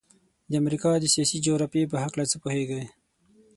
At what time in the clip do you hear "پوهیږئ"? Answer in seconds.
2.43-2.83